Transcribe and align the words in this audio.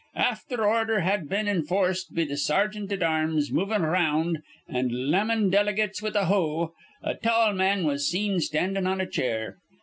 Afther 0.15 0.65
ordher 0.65 1.01
had 1.03 1.29
been 1.29 1.47
enforced 1.47 2.15
be 2.15 2.25
th' 2.25 2.39
sergeant 2.39 2.91
at 2.91 3.03
arms 3.03 3.51
movin' 3.51 3.83
round, 3.83 4.39
an' 4.67 4.89
lammin' 5.11 5.51
diligates 5.51 6.01
with 6.01 6.15
a 6.15 6.25
hoe, 6.25 6.73
a 7.03 7.13
tall 7.13 7.53
man 7.53 7.83
was 7.83 8.09
seen 8.09 8.39
standin' 8.39 8.87
on 8.87 8.99
a 8.99 9.05
chair. 9.05 9.59